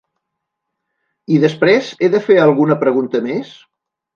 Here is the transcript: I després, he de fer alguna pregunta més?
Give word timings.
I 1.35 1.37
després, 1.45 1.91
he 1.99 2.09
de 2.17 2.23
fer 2.31 2.41
alguna 2.47 2.79
pregunta 2.85 3.25
més? 3.29 3.57